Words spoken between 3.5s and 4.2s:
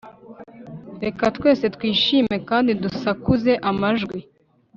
amajwi